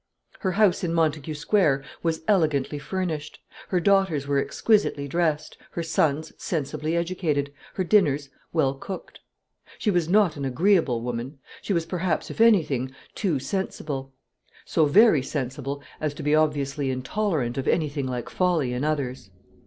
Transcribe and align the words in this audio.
Her 0.39 0.53
house 0.53 0.83
in 0.83 0.95
Montague 0.95 1.35
Square 1.35 1.83
was 2.01 2.21
elegantly 2.27 2.79
furnished, 2.79 3.37
her 3.67 3.79
daughters 3.79 4.25
were 4.25 4.39
exquisitely 4.39 5.07
dressed, 5.07 5.59
her 5.73 5.83
sons 5.83 6.33
sensibly 6.39 6.95
educated, 6.95 7.53
her 7.75 7.83
dinners 7.83 8.29
well 8.51 8.73
cooked. 8.73 9.19
She 9.77 9.91
was 9.91 10.09
not 10.09 10.37
an 10.37 10.43
agreeable 10.43 11.01
woman; 11.03 11.37
she 11.61 11.71
was 11.71 11.85
perhaps, 11.85 12.31
if 12.31 12.41
any 12.41 12.63
thing, 12.63 12.95
too 13.13 13.37
sensible, 13.37 14.11
so 14.65 14.85
very 14.85 15.21
sensible 15.21 15.83
as 15.99 16.15
to 16.15 16.23
be 16.23 16.33
obviously 16.33 16.89
intolerant 16.89 17.59
of 17.59 17.67
anything 17.67 18.07
like 18.07 18.27
folly 18.27 18.73
in 18.73 18.83
others. 18.83 19.29